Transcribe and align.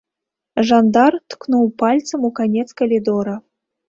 Жандар 0.69 1.17
ткнуў 1.33 1.65
пальцам 1.81 2.25
у 2.31 2.31
канец 2.39 2.65
калідора. 2.81 3.35